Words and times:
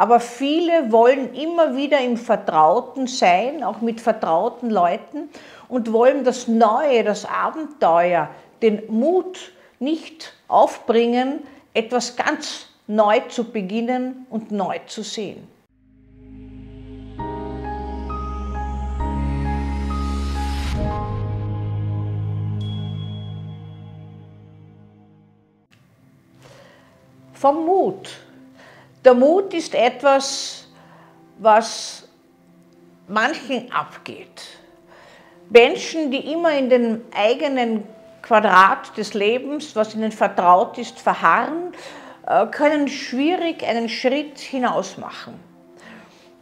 Aber 0.00 0.18
viele 0.18 0.90
wollen 0.92 1.34
immer 1.34 1.76
wieder 1.76 2.00
im 2.00 2.16
Vertrauten 2.16 3.06
sein, 3.06 3.62
auch 3.62 3.82
mit 3.82 4.00
vertrauten 4.00 4.70
Leuten 4.70 5.28
und 5.68 5.92
wollen 5.92 6.24
das 6.24 6.48
Neue, 6.48 7.04
das 7.04 7.26
Abenteuer, 7.26 8.30
den 8.62 8.80
Mut 8.88 9.52
nicht 9.78 10.32
aufbringen, 10.48 11.40
etwas 11.74 12.16
ganz 12.16 12.68
neu 12.86 13.20
zu 13.28 13.44
beginnen 13.44 14.24
und 14.30 14.50
neu 14.50 14.78
zu 14.86 15.02
sehen. 15.02 15.46
Vom 27.34 27.66
Mut. 27.66 28.29
Der 29.04 29.14
Mut 29.14 29.54
ist 29.54 29.74
etwas, 29.74 30.68
was 31.38 32.06
manchen 33.08 33.72
abgeht. 33.72 34.42
Menschen, 35.48 36.10
die 36.10 36.32
immer 36.32 36.56
in 36.56 36.68
den 36.68 37.02
eigenen 37.16 37.84
Quadrat 38.20 38.96
des 38.98 39.14
Lebens, 39.14 39.74
was 39.74 39.94
ihnen 39.94 40.12
vertraut 40.12 40.76
ist, 40.76 41.00
verharren, 41.00 41.72
äh, 42.26 42.46
können 42.46 42.88
schwierig 42.88 43.66
einen 43.66 43.88
Schritt 43.88 44.38
hinaus 44.38 44.98
machen. 44.98 45.40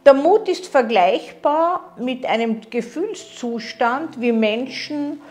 Der 0.05 0.13
Mut 0.13 0.49
ist 0.49 0.67
vergleichbar 0.67 1.93
mit 1.97 2.25
einem 2.25 2.59
Gefühlszustand, 2.69 4.19
wie 4.19 4.33
Menschen 4.33 5.21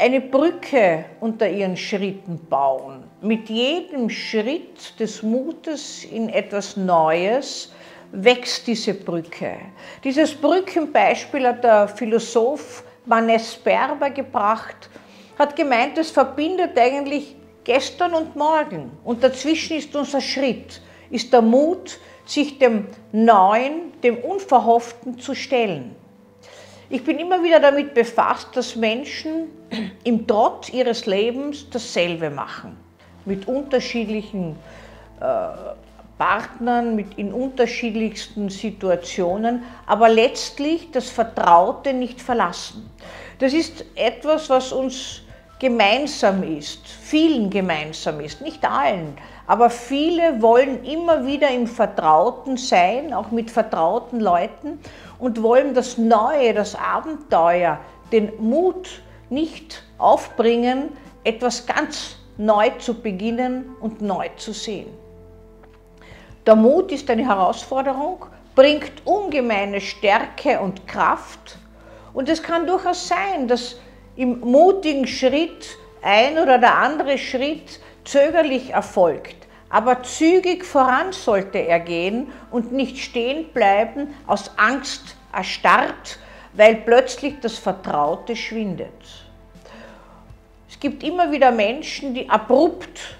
eine 0.00 0.22
Brücke 0.22 1.04
unter 1.20 1.48
ihren 1.48 1.76
Schritten 1.76 2.40
bauen. 2.48 3.04
Mit 3.20 3.50
jedem 3.50 4.08
Schritt 4.08 4.98
des 4.98 5.22
Mutes 5.22 6.04
in 6.04 6.30
etwas 6.30 6.76
Neues 6.76 7.70
wächst 8.10 8.66
diese 8.66 8.94
Brücke. 8.94 9.58
Dieses 10.02 10.34
Brückenbeispiel 10.34 11.46
hat 11.46 11.62
der 11.62 11.86
Philosoph 11.86 12.82
Manes 13.04 13.54
Berber 13.56 14.08
gebracht, 14.08 14.88
hat 15.38 15.54
gemeint, 15.54 15.98
es 15.98 16.10
verbindet 16.10 16.78
eigentlich 16.78 17.36
gestern 17.64 18.14
und 18.14 18.34
morgen. 18.34 18.90
Und 19.04 19.22
dazwischen 19.22 19.76
ist 19.76 19.94
unser 19.94 20.22
Schritt, 20.22 20.80
ist 21.10 21.30
der 21.30 21.42
Mut, 21.42 21.98
sich 22.24 22.58
dem 22.58 22.86
Neuen, 23.12 23.92
dem 24.02 24.16
Unverhofften 24.16 25.18
zu 25.18 25.34
stellen. 25.34 25.94
Ich 26.92 27.04
bin 27.04 27.20
immer 27.20 27.40
wieder 27.44 27.60
damit 27.60 27.94
befasst, 27.94 28.48
dass 28.54 28.74
Menschen 28.74 29.46
im 30.02 30.26
Trotz 30.26 30.70
ihres 30.70 31.06
Lebens 31.06 31.70
dasselbe 31.70 32.30
machen. 32.30 32.76
Mit 33.24 33.46
unterschiedlichen 33.46 34.56
äh, 35.20 35.24
Partnern, 36.18 36.96
mit 36.96 37.16
in 37.16 37.32
unterschiedlichsten 37.32 38.50
Situationen, 38.50 39.62
aber 39.86 40.08
letztlich 40.08 40.90
das 40.90 41.10
Vertraute 41.10 41.92
nicht 41.92 42.20
verlassen. 42.20 42.90
Das 43.38 43.52
ist 43.52 43.84
etwas, 43.94 44.50
was 44.50 44.72
uns 44.72 45.22
gemeinsam 45.60 46.42
ist, 46.42 46.86
vielen 46.86 47.50
gemeinsam 47.50 48.18
ist, 48.20 48.40
nicht 48.40 48.64
allen, 48.68 49.16
aber 49.46 49.68
viele 49.68 50.40
wollen 50.42 50.84
immer 50.84 51.26
wieder 51.26 51.50
im 51.50 51.66
Vertrauten 51.66 52.56
sein, 52.56 53.12
auch 53.12 53.30
mit 53.30 53.50
vertrauten 53.50 54.20
Leuten 54.20 54.80
und 55.18 55.42
wollen 55.42 55.74
das 55.74 55.98
Neue, 55.98 56.54
das 56.54 56.74
Abenteuer, 56.74 57.78
den 58.10 58.32
Mut 58.38 59.02
nicht 59.28 59.82
aufbringen, 59.98 60.88
etwas 61.24 61.66
ganz 61.66 62.16
neu 62.38 62.70
zu 62.78 62.94
beginnen 62.94 63.76
und 63.80 64.00
neu 64.00 64.28
zu 64.36 64.52
sehen. 64.52 64.88
Der 66.46 66.56
Mut 66.56 66.90
ist 66.90 67.10
eine 67.10 67.26
Herausforderung, 67.26 68.24
bringt 68.54 68.92
ungemeine 69.04 69.80
Stärke 69.82 70.58
und 70.58 70.88
Kraft 70.88 71.58
und 72.14 72.30
es 72.30 72.42
kann 72.42 72.66
durchaus 72.66 73.06
sein, 73.06 73.46
dass 73.46 73.76
im 74.20 74.40
mutigen 74.40 75.06
Schritt 75.06 75.78
ein 76.02 76.38
oder 76.38 76.58
der 76.58 76.76
andere 76.76 77.16
Schritt 77.16 77.80
zögerlich 78.04 78.68
erfolgt. 78.68 79.36
Aber 79.70 80.02
zügig 80.02 80.62
voran 80.62 81.12
sollte 81.12 81.56
er 81.56 81.80
gehen 81.80 82.30
und 82.50 82.70
nicht 82.70 82.98
stehen 82.98 83.46
bleiben, 83.54 84.14
aus 84.26 84.50
Angst 84.58 85.16
erstarrt, 85.32 86.18
weil 86.52 86.76
plötzlich 86.76 87.40
das 87.40 87.56
Vertraute 87.56 88.36
schwindet. 88.36 88.92
Es 90.68 90.78
gibt 90.78 91.02
immer 91.02 91.32
wieder 91.32 91.50
Menschen, 91.50 92.12
die 92.12 92.28
abrupt 92.28 93.16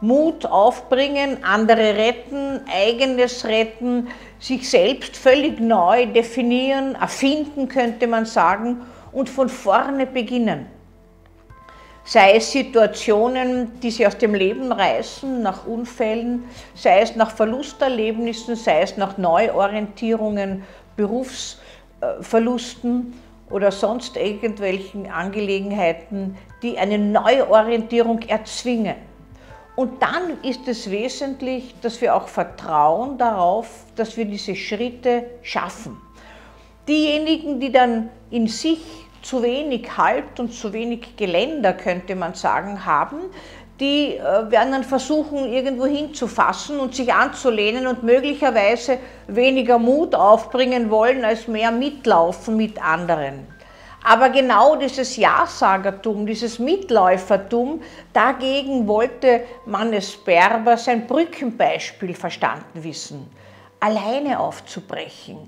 Mut 0.00 0.46
aufbringen, 0.46 1.44
andere 1.44 1.98
retten, 1.98 2.62
eigenes 2.72 3.44
retten, 3.44 4.08
sich 4.38 4.70
selbst 4.70 5.18
völlig 5.18 5.60
neu 5.60 6.06
definieren, 6.06 6.94
erfinden 6.94 7.68
könnte 7.68 8.06
man 8.06 8.24
sagen 8.24 8.80
und 9.12 9.28
von 9.28 9.48
vorne 9.48 10.06
beginnen. 10.06 10.66
Sei 12.04 12.36
es 12.36 12.50
Situationen, 12.50 13.78
die 13.80 13.90
sie 13.90 14.06
aus 14.06 14.16
dem 14.18 14.34
Leben 14.34 14.72
reißen, 14.72 15.42
nach 15.42 15.66
Unfällen, 15.66 16.44
sei 16.74 17.02
es 17.02 17.14
nach 17.14 17.30
Verlusterlebnissen, 17.30 18.56
sei 18.56 18.80
es 18.82 18.96
nach 18.96 19.18
Neuorientierungen, 19.18 20.64
Berufsverlusten 20.96 23.12
oder 23.50 23.70
sonst 23.70 24.16
irgendwelchen 24.16 25.10
Angelegenheiten, 25.10 26.38
die 26.62 26.78
eine 26.78 26.98
Neuorientierung 26.98 28.22
erzwingen. 28.22 28.96
Und 29.76 30.02
dann 30.02 30.42
ist 30.42 30.66
es 30.68 30.90
wesentlich, 30.90 31.74
dass 31.80 32.00
wir 32.00 32.14
auch 32.14 32.28
vertrauen 32.28 33.18
darauf, 33.18 33.84
dass 33.96 34.16
wir 34.16 34.24
diese 34.24 34.56
Schritte 34.56 35.26
schaffen. 35.42 36.00
Diejenigen, 36.90 37.60
die 37.60 37.70
dann 37.70 38.10
in 38.32 38.48
sich 38.48 38.80
zu 39.22 39.44
wenig 39.44 39.96
Halt 39.96 40.40
und 40.40 40.52
zu 40.52 40.72
wenig 40.72 41.16
Geländer, 41.16 41.72
könnte 41.72 42.16
man 42.16 42.34
sagen, 42.34 42.84
haben, 42.84 43.20
die 43.78 44.16
äh, 44.16 44.50
werden 44.50 44.72
dann 44.72 44.82
versuchen, 44.82 45.52
irgendwo 45.52 45.86
hinzufassen 45.86 46.80
und 46.80 46.96
sich 46.96 47.14
anzulehnen 47.14 47.86
und 47.86 48.02
möglicherweise 48.02 48.98
weniger 49.28 49.78
Mut 49.78 50.16
aufbringen 50.16 50.90
wollen, 50.90 51.24
als 51.24 51.46
mehr 51.46 51.70
mitlaufen 51.70 52.56
mit 52.56 52.84
anderen. 52.84 53.46
Aber 54.02 54.30
genau 54.30 54.74
dieses 54.74 55.16
Ja-Sagertum, 55.16 56.26
dieses 56.26 56.58
Mitläufertum, 56.58 57.82
dagegen 58.12 58.88
wollte 58.88 59.44
Mannes 59.64 60.16
Berber 60.16 60.76
sein 60.76 61.06
Brückenbeispiel 61.06 62.14
verstanden 62.14 62.82
wissen. 62.82 63.30
Alleine 63.78 64.40
aufzubrechen, 64.40 65.38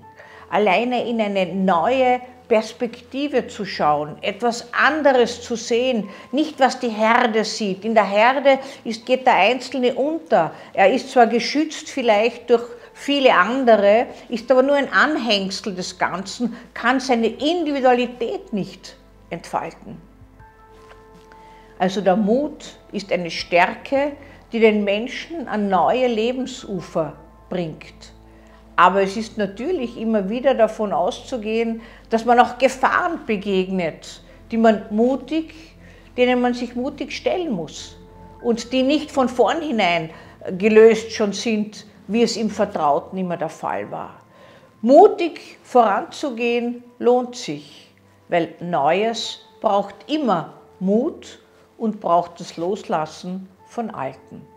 alleine 0.53 1.09
in 1.09 1.21
eine 1.21 1.47
neue 1.47 2.21
Perspektive 2.47 3.49
zu 3.49 3.65
schauen, 3.65 4.17
etwas 4.21 4.69
anderes 4.75 5.41
zu 5.41 5.57
sehen, 5.57 6.11
nicht 6.31 6.61
was 6.61 6.79
die 6.79 6.91
Herde 6.91 7.45
sieht. 7.45 7.85
In 7.85 7.95
der 7.95 8.09
Herde 8.09 8.59
ist, 8.85 9.07
geht 9.07 9.27
der 9.27 9.37
Einzelne 9.37 9.95
unter. 9.95 10.53
Er 10.75 10.93
ist 10.93 11.11
zwar 11.11 11.27
geschützt 11.27 11.89
vielleicht 11.89 12.51
durch 12.51 12.65
viele 12.93 13.35
andere, 13.35 14.07
ist 14.29 14.51
aber 14.51 14.63
nur 14.63 14.77
ein 14.77 14.93
Anhängsel 14.93 15.75
des 15.75 15.99
Ganzen, 15.99 16.55
kann 16.75 17.01
seine 17.01 17.29
Individualität 17.29 18.53
nicht 18.53 18.97
entfalten. 19.31 19.97
Also 21.79 22.03
der 22.03 22.17
Mut 22.17 22.77
ist 22.93 23.11
eine 23.11 23.31
Stärke, 23.31 24.13
die 24.53 24.61
den 24.61 24.85
Menschen 24.85 25.49
an 25.49 25.71
neue 25.71 26.07
Lebensufer 26.07 27.15
bringt. 27.49 28.13
Aber 28.77 29.03
es 29.03 29.17
ist 29.17 29.39
natürlich 29.39 29.99
immer 29.99 30.29
wieder 30.29 30.55
davon 30.55 30.93
auszugehen, 30.93 31.83
dass 32.11 32.25
man 32.25 32.41
auch 32.41 32.59
Gefahren 32.59 33.21
begegnet, 33.27 34.23
die 34.51 34.57
man 34.57 34.83
mutig, 34.91 35.55
denen 36.17 36.41
man 36.41 36.55
sich 36.55 36.75
mutig 36.75 37.13
stellen 37.13 37.53
muss 37.53 37.97
und 38.43 38.73
die 38.73 38.83
nicht 38.83 39.11
von 39.11 39.29
vornherein 39.29 40.11
gelöst 40.59 41.13
schon 41.13 41.33
sind, 41.33 41.87
wie 42.09 42.23
es 42.23 42.37
im 42.37 42.51
Vertrauten 42.51 43.17
immer 43.19 43.37
der 43.37 43.49
Fall 43.49 43.91
war. 43.91 44.21
Mutig 44.81 45.59
voranzugehen 45.63 46.83
lohnt 46.99 47.37
sich, 47.37 47.93
weil 48.29 48.55
Neues 48.61 49.41
braucht 49.61 49.95
immer 50.11 50.55
Mut 50.81 51.39
und 51.79 52.01
braucht 52.01 52.41
das 52.41 52.57
Loslassen 52.57 53.49
von 53.67 53.91
Alten. 53.91 54.52